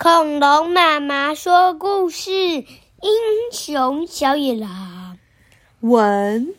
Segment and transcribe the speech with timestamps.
[0.00, 2.64] 恐龙妈妈说故事：英
[3.52, 5.18] 雄小野狼。
[5.80, 6.54] 文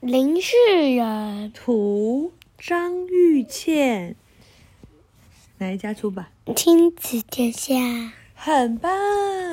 [0.00, 0.52] 林世
[0.94, 4.14] 仁，图张玉倩，
[5.56, 6.26] 哪一家出版？
[6.54, 7.72] 亲子天下。
[8.34, 8.92] 很棒！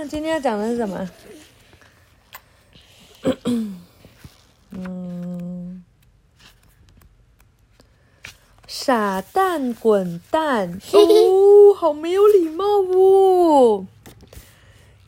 [0.09, 1.09] 今天要讲的是什么？
[4.71, 5.85] 嗯，
[8.67, 10.77] 傻蛋滚蛋！
[11.83, 12.63] 好没有礼貌
[12.95, 13.85] 哦。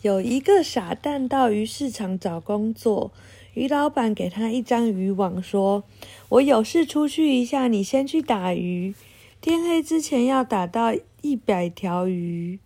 [0.01, 3.13] 有一个傻蛋到鱼市场找工作，
[3.53, 5.85] 鱼老板给他一张渔网，说
[6.27, 8.93] ：“我有事出去一下，你先去打鱼，
[9.39, 12.59] 天黑之前要打到一百条鱼。”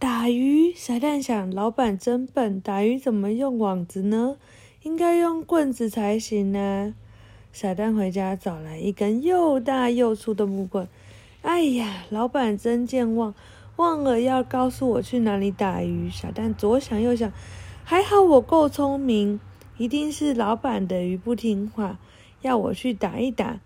[0.00, 4.38] 打鱼，傻蛋想，老板真笨，打鱼怎么用网子呢？
[4.82, 6.96] 应该用棍子才行呢。
[7.52, 10.88] 傻蛋回家找来一根又大又粗的木棍。
[11.46, 13.32] 哎呀，老板真健忘，
[13.76, 16.10] 忘了要告诉我去哪里打鱼。
[16.10, 17.32] 傻蛋左想右想，
[17.84, 19.38] 还好我够聪明，
[19.78, 22.00] 一定是老板的鱼不听话，
[22.42, 23.60] 要我去打一打，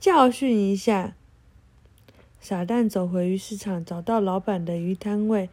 [0.00, 1.14] 教训一下。
[2.40, 5.48] 傻蛋走回鱼市场，找到老板的鱼摊位，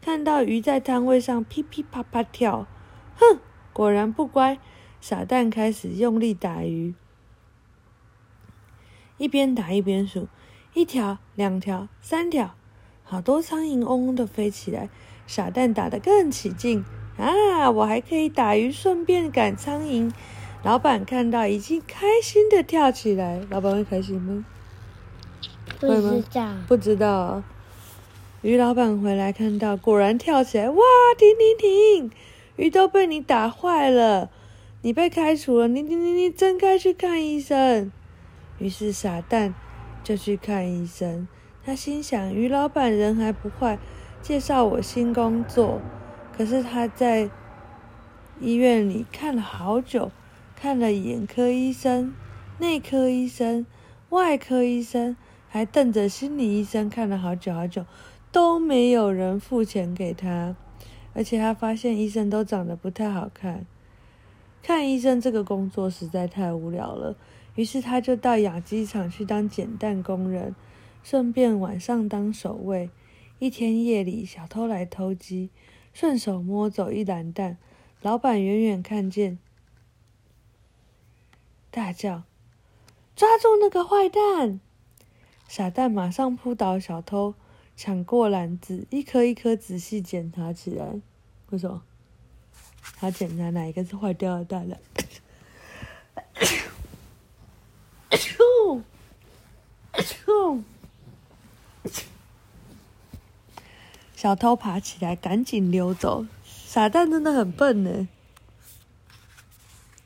[0.00, 2.66] 看到鱼在摊位上噼噼啪啪跳，
[3.14, 3.38] 哼，
[3.72, 4.58] 果然不乖。
[5.00, 6.92] 傻蛋开始用力打鱼，
[9.16, 10.26] 一边打一边数，
[10.74, 12.54] 一条、两条、三条，
[13.04, 14.88] 好多苍蝇嗡嗡的飞起来。
[15.26, 16.84] 傻蛋打得更起劲
[17.16, 17.70] 啊！
[17.70, 20.12] 我还可以打鱼，顺便赶苍蝇。
[20.62, 23.40] 老板看到，已经开心的跳起来。
[23.48, 24.44] 老板会开心吗？
[25.80, 27.42] 不知道，不知道。
[28.42, 30.68] 鱼老板回来看到，果然跳起来！
[30.68, 30.76] 哇，
[31.16, 32.10] 停停停！
[32.56, 34.28] 鱼都被你打坏了，
[34.82, 35.68] 你被开除了！
[35.68, 37.90] 你你你你真该去看医生。
[38.58, 39.54] 于是傻蛋
[40.04, 41.26] 就去看医生。
[41.64, 43.78] 他心想：于老板人还不坏，
[44.22, 45.80] 介绍我新工作。
[46.36, 47.28] 可是他在
[48.38, 50.12] 医院里看了好久，
[50.54, 52.14] 看了眼科医生、
[52.60, 53.66] 内科医生、
[54.10, 55.16] 外科医生。
[55.46, 57.86] 还瞪着心理医生看了好久好久，
[58.32, 60.56] 都没有人付钱给他，
[61.12, 63.64] 而且他发现医生都长得不太好看。
[64.64, 67.14] 看医生这个工作实在太无聊了，
[67.54, 70.54] 于是他就到养鸡场去当捡蛋工人，
[71.02, 72.90] 顺便晚上当守卫。
[73.38, 75.50] 一天夜里，小偷来偷鸡，
[75.92, 77.58] 顺手摸走一篮蛋，
[78.00, 79.38] 老板远远看见，
[81.70, 82.22] 大叫
[83.14, 84.60] ：“抓住那个坏蛋！”
[85.46, 87.34] 傻蛋马上扑倒小偷，
[87.76, 91.00] 抢过篮子，一颗一颗仔细检查起来。
[91.50, 91.82] 为什么？
[92.96, 94.78] 他检查哪一个是坏掉的蛋了？
[104.24, 106.24] 小偷爬起来，赶紧溜走。
[106.46, 108.08] 傻蛋真的很笨呢。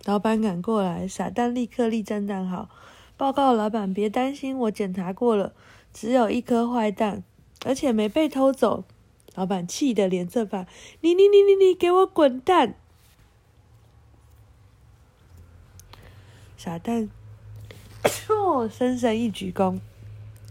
[0.07, 2.69] 老板赶过来，傻蛋立刻立正站好。
[3.17, 5.53] 报告老板，别担心，我检查过了，
[5.95, 7.23] 只有一颗坏蛋，
[7.65, 8.83] 而且没被偷走。
[9.37, 10.67] 老板气得脸色发，
[11.01, 12.75] 你你你你你，给我滚蛋！
[16.57, 17.09] 傻蛋，
[18.29, 19.79] 哦，深深一鞠躬，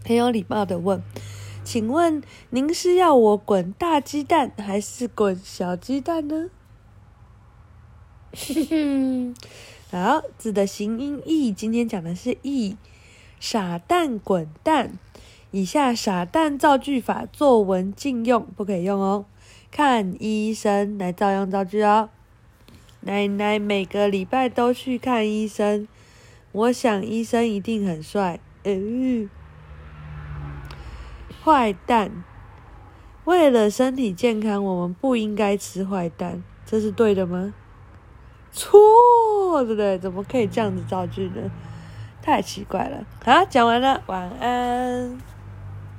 [0.06, 1.02] 很有礼貌的问
[1.68, 6.48] ：“请问您是要我滚大鸡蛋，还是滚小鸡蛋呢？”
[8.32, 9.36] 哼哼。
[9.90, 12.78] 好，字的形音义，今天讲的是义。
[13.38, 14.98] 傻蛋滚蛋，
[15.50, 19.26] 以下傻蛋造句法作文禁用，不可以用哦。
[19.70, 22.08] 看医生，来照样造句哦。
[23.00, 25.86] 奶奶每个礼拜都去看医生，
[26.52, 28.40] 我想医生一定很帅。
[28.64, 29.28] 嗯，
[31.44, 32.24] 坏蛋，
[33.24, 37.54] 为了身体健康，我们不应该吃坏蛋，这是对的吗？
[38.50, 38.78] 错，
[39.64, 39.98] 对不对？
[39.98, 41.50] 怎么可以这样子造句呢？
[42.22, 43.04] 太奇怪了。
[43.24, 45.18] 好，讲完了，晚安。